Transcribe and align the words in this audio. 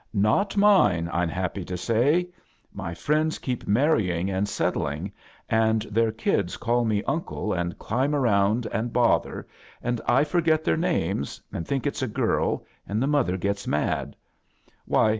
"Not 0.31 0.57
mine, 0.57 1.11
I'm 1.13 1.29
happy 1.29 1.63
to 1.65 1.77
say. 1.77 2.29
My 2.73 2.95
friends 2.95 3.37
keep 3.37 3.67
marrying; 3.67 4.31
and 4.31 4.47
settlii^, 4.47 5.11
and 5.47 5.81
tlieir 5.83 6.17
kids 6.17 6.57
call 6.57 6.85
me 6.85 7.03
uncle, 7.03 7.53
and 7.53 7.77
climb 7.77 8.15
around 8.15 8.65
and 8.71 8.91
bother, 8.91 9.47
and 9.79 10.01
I 10.07 10.23
forget 10.23 10.63
their 10.63 10.75
names, 10.75 11.39
and 11.53 11.67
think 11.67 11.85
it's 11.85 12.01
a 12.01 12.07
girl, 12.07 12.65
and 12.87 12.99
the 12.99 13.05
mother 13.05 13.37
gets 13.37 13.67
mad. 13.67 14.15